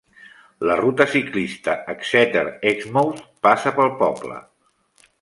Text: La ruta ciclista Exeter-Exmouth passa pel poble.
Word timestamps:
La 0.69 0.77
ruta 0.79 1.05
ciclista 1.11 1.77
Exeter-Exmouth 1.95 3.23
passa 3.49 3.79
pel 3.81 3.97
poble. 4.05 4.43